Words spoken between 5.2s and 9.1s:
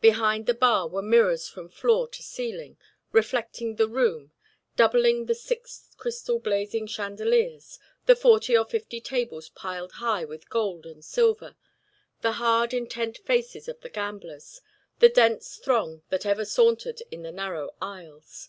the six crystal blazing chandeliers, the forty or fifty